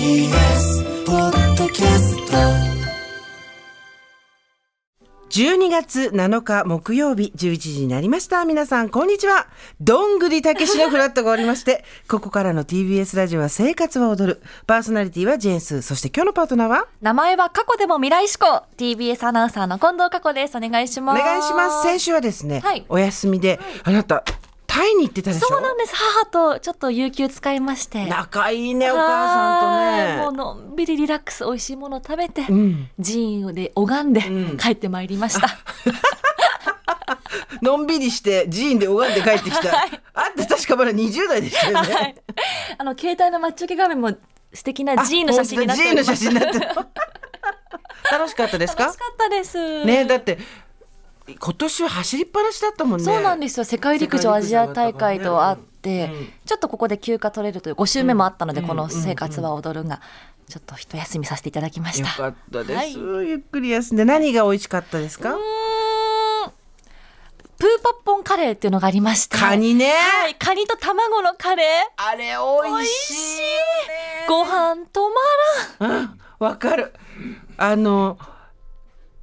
[0.00, 2.32] TBS ポッドキャスト
[5.38, 8.46] 12月7日木曜日11時になりました。
[8.46, 9.46] 皆さん、こんにちは。
[9.78, 14.42] どんぐりたけしのフラットがおりまして、 ここからの TBS ラジオは生活は踊る。
[14.66, 15.82] パーソナリティはジェーンスー。
[15.82, 16.86] そして今日のパートナーは？
[17.02, 21.82] 名前は過去でも未来志向 TBS アナウンサーの近藤佳子ですお願いしおます願いします。
[21.82, 24.24] 先週はですね、はいお休みで、あなた、
[24.72, 25.48] タイに行ってたでしょ？
[25.48, 25.94] そうなんです。
[25.96, 28.06] 母とちょっと有給使いまして。
[28.06, 30.06] 仲いいね、お母さんとね。
[30.06, 32.88] はいもうのんびりリラックス美味しいもの食べて、ん。
[33.02, 34.56] 寺院で拝んでん。
[34.58, 35.48] 帰ってまいりました、
[37.62, 39.70] のんびりして寺院で拝んで帰ってきた。
[40.14, 41.92] あんた確かまだ20代でしたよね。
[41.94, 42.14] はい。
[42.78, 44.12] あの携帯の待ち受け画面も
[44.52, 46.68] 素敵な寺院の写真になってお寺院の写真になってる。
[48.10, 48.84] 楽しかったですか？
[48.84, 49.84] 楽しかったです。
[49.84, 50.38] ねだって
[51.26, 53.04] 今年は走りっぱなしだったもんね。
[53.04, 53.64] そうなんですよ。
[53.64, 60.00] 世界陸上アジア大会とあって、うんちょっとここで休暇取れるという5週目もあったので、この生活は踊るが
[60.48, 62.08] ちょっと一休みさせていただきました。
[62.08, 62.94] よかったです、はい。
[63.28, 65.34] ゆっくり休んで何が美味しかったですか？
[65.34, 65.38] うー
[66.48, 66.52] ん。
[67.56, 69.36] プーパッポンカレーっていうのがありまして。
[69.36, 70.34] カニね、はい。
[70.34, 71.66] カニと卵のカレー。
[71.96, 72.34] あれ
[72.66, 73.48] 美味しいよ
[73.88, 75.00] ねご飯止
[75.80, 76.92] まうんわかる。
[77.56, 78.18] あの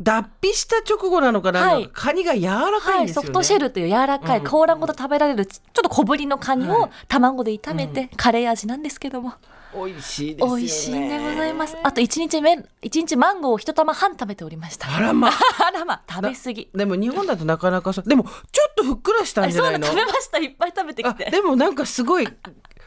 [0.00, 1.88] 脱皮した直後なのかな、はい。
[1.92, 9.34] カニが柔らかいんですよね、ソフトシェルという柔らかい甲羅ごと食べられるちょっと小ぶりのカニはを卵で炒めて、カレー味なんですけども。
[9.74, 10.56] 美味しいですよね。
[10.56, 11.76] 美味しいんでございます。
[11.82, 14.88] あと一日目一日マンゴーを一玉半食べておりました。
[14.96, 15.28] あらま。
[15.60, 16.00] あらま。
[16.08, 16.70] 食べ過ぎ。
[16.74, 19.86] でも日本だとなかなかさでもちょっとふっくらしたんじゃないの？
[19.86, 20.38] 食べました。
[20.38, 22.26] いっぱい食べてきあてでもなんかすごい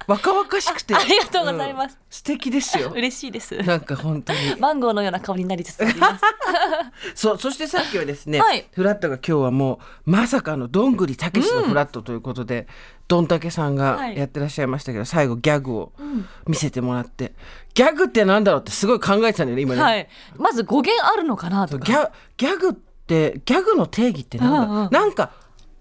[0.07, 0.95] 若々しくて。
[0.95, 1.93] あありがとうございます。
[1.93, 1.97] ん。
[2.09, 2.89] 素敵ですよ。
[2.95, 3.57] 嬉しいです。
[3.57, 4.39] なんか本当に。
[4.59, 6.23] マンゴーのような香りになりつつあります。
[7.15, 8.67] そうそしてさっきはですね、はい。
[8.73, 12.67] フラットが今日はもうまさかのどんぐりたけしのフラットということで、
[13.07, 14.17] どんたけさんがはい。
[14.17, 15.93] やってらっしゃいましたけど、最後ギャグを
[16.47, 17.33] 見せてもらって、
[17.73, 20.07] ギャグってなんだろうってすごい考えてたんだよね今ね、はい。
[20.37, 21.85] まず語源あるのかなとか。
[21.85, 24.89] ギャギャグってギャグの定義ってなんだ、うんうん。
[24.91, 25.31] なんか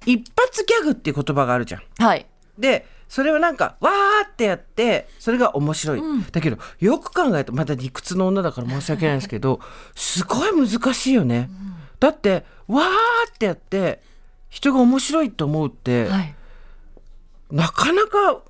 [0.06, 1.82] 一発ギャグっていう言葉があるじゃん。
[1.98, 2.26] はい。
[2.58, 9.60] でそれはなんかわーってやってそれが面白い、だけどよく考えるとまた理屈の女だから申し訳ないんですけど
[9.96, 11.50] すごい難しいよね、
[11.98, 12.86] だってわー
[13.34, 14.00] ってやって
[14.48, 16.34] 人が面白いと思うって、はい。
[17.50, 18.42] なかなか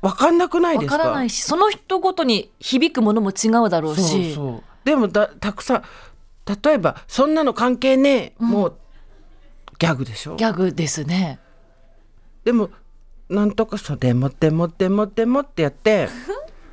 [0.00, 0.96] 分かんなくないですか？
[0.96, 4.62] わからないしその人ごとに響くものも違うだろうそうしそう。
[4.84, 5.82] でもだたくさん
[6.64, 8.76] 例えば「そんなの関係ねえ」もう
[9.78, 10.36] ギャグでしょ？
[10.36, 11.38] ギャグですね。
[12.44, 12.70] でも
[13.28, 16.08] なんとかそうでもでもでもでもってやって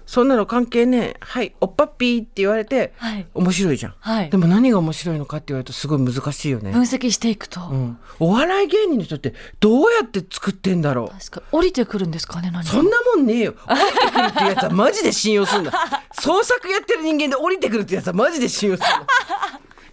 [0.06, 1.18] そんなの関係ねえ。
[1.22, 3.26] はいおっぱっぴーって言われて、はい。
[3.34, 4.30] 面白いじゃん、はい。
[4.30, 11.20] でも何が面白いのかって言われるとすごい難しいよね、分析していくと、うん、お笑い芸人の人ってどうやって作ってんだろう。
[11.20, 12.70] 確か降りてくるんですかね何か。
[12.70, 13.56] そんなもんねえよ。
[13.66, 15.72] 降りてくるってやつはマジで信用するんだ
[16.20, 19.06] 創作やってる人間で降りてくるってやつはマジで信用するの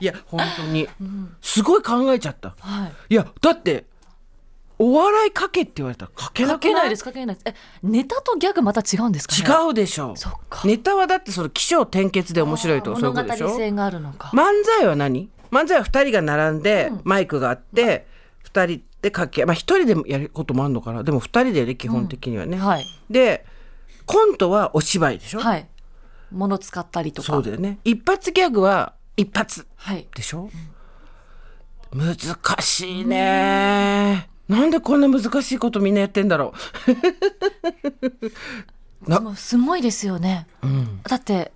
[0.00, 0.88] いや本当に。
[1.40, 2.54] すごい考えちゃった。
[2.58, 2.92] はい。
[3.10, 3.84] いやだって
[4.82, 6.58] お笑いかけって言われたらかけなくない？
[6.58, 7.44] かけないですかけないです。
[7.46, 9.66] えネタとギャグまた違うんですかね？
[9.66, 10.16] 違うでしょ。
[10.16, 10.66] そっか。
[10.66, 13.54] ネタはだってその起承転結で面白いとかそういうことでしょ？
[13.54, 14.30] 性があるのか。
[14.32, 14.46] 漫
[14.78, 15.28] 才は何？
[15.50, 18.06] 漫才は2人が並んで、マイクがあって
[18.44, 21.02] 2人で掛けまあ1人でもやることもあるのかな？
[21.02, 22.84] でも2人でね基本的にはね、はい。
[23.10, 23.44] で
[24.06, 25.68] コントはお芝居でしょ、はい。
[26.30, 27.26] 物使ったりとか。
[27.26, 27.80] そうだよね。
[27.84, 30.08] 一発ギャグは一発はい。
[30.16, 30.48] でしょ、
[31.92, 32.16] 難
[32.62, 36.52] しいねなんでこんな難しいことみんなやってんだろ
[39.06, 39.20] な。
[39.20, 40.48] でもすごいですよね。
[40.64, 41.52] う、うん、だって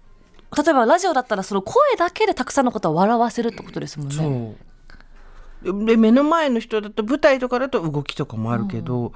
[0.56, 4.54] 例えばラジオだったらその声だけでたくさんのことを笑わせるってことですもんね
[5.64, 9.12] で目の前の人だと舞台とかだと動きとかもあるけど、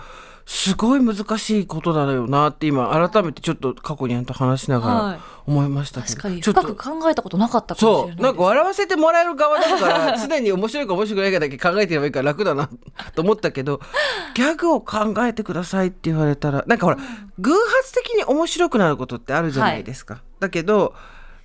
[0.48, 5.12] すごい難しいことだよなって今改めてちょっと過去にあんと話しながはい。
[5.16, 6.40] ら思いましたけど、確かに。
[6.40, 8.22] ちょっと深く考えたことなかったかもしれないそう。
[8.22, 12.70] なんか笑わせてもらえる側だから常に面白いか面白くないかだけ考えてればいいから楽だな
[13.14, 13.80] と思ったけど
[14.34, 16.98] ギャグを考えてくださいって言われたらなんかほら
[17.38, 20.94] 偶発的に面白くなることってあるじゃないですか、だけど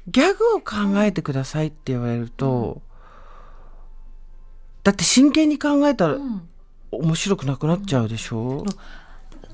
[0.08, 2.82] ギャグを考えてくださいって言われると、
[4.84, 6.18] だって真剣に考えたら
[6.92, 8.66] 面白くなくなっちゃうでしょ、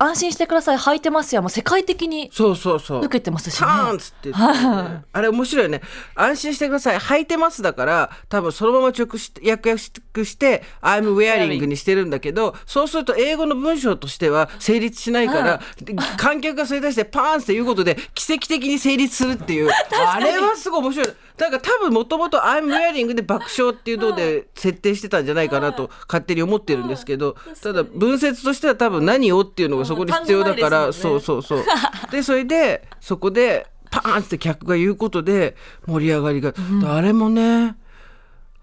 [0.02, 3.00] 安心してください履いてますやもう世界的にそうそうそう。
[3.00, 4.36] 受けてますしパねーンっつってね、
[5.12, 5.82] あれ面白いよね。
[6.16, 6.98] 安心してください。
[6.98, 19.70] 履いてますだから多分そのまま直して訳訳して I'm wearing にしてるんだけどそうすると英語の文章としては成立しないから、で観客がそれに対してパーンって言うことで奇跡的に成立するっていう。
[20.08, 21.08] あれはすごい面白い
[21.40, 31.64] だから多分もともと I'm wearing で爆笑っていうので設定してたんじゃないかなと勝手に思ってるんですけどただ文節としては多分何をっていうのがそこに必要だから、そうそうそう。
[32.12, 35.56] でそれでそこでパーンって客が言うことで
[35.88, 36.54] 盛り上がりが、
[36.94, 37.78] あれもね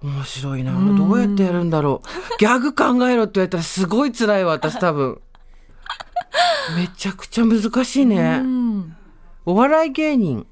[0.02, 0.72] 面白いな。
[0.72, 2.08] どうやってやるんだろう。
[2.38, 5.20] ギャグ考えろって言われたらすごい辛いわ私多分。
[6.76, 8.40] めちゃくちゃ難しいね。
[8.43, 8.96] うん。
[9.46, 10.46] お笑い芸人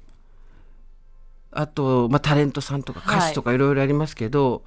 [1.55, 4.63] あと、まあ、タレントさんとか歌手とかいろいろありますけど、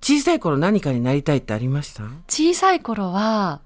[0.00, 2.04] 小さい頃何かになりたいってありました？
[2.28, 3.60] 小さい頃は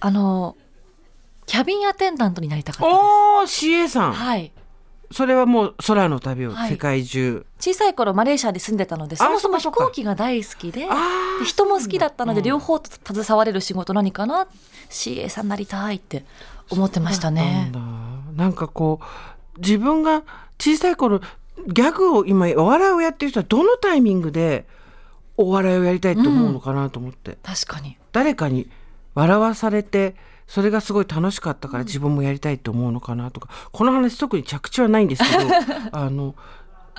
[0.00, 0.56] あの
[1.46, 2.92] キャビンアテンダントになりたかったで
[3.48, 3.66] す。
[3.66, 4.52] おー CA さん、はい。
[5.10, 6.70] それはもう空の旅をはい。
[6.70, 10.94] 世界中、小さい頃マレーシアで住んでたのでそもそも飛行機が大好きであ
[11.40, 14.48] で人も好きだったので両方と携われる仕事何かな
[14.90, 16.24] ？CA さんになりたいって
[16.70, 17.70] 思ってましたね。
[17.72, 17.80] な
[18.24, 18.44] んだ。
[18.44, 19.04] なんかこう
[19.58, 20.22] 自分が
[20.58, 21.20] 小さい頃
[21.68, 24.66] ギャグを今お笑いをやってる人はどのタイミングで
[25.36, 27.96] お笑いをやりたいと思うのかなと思って、確かに。
[28.12, 28.68] 誰かに
[29.14, 30.14] 笑わされて
[30.46, 33.48] それがすごい楽しかったから自分もやりたいと思うのかなとか。
[33.72, 35.44] この話特に着地はないんですけど
[35.92, 36.34] あの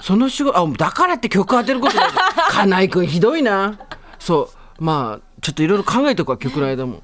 [0.01, 2.09] その仕事あだからって曲当てることない
[2.49, 3.79] 金井君ひどいな。
[4.19, 4.49] そ
[4.79, 4.83] う。
[4.83, 7.03] まあちょっといろいろ考えておくわ曲の間も。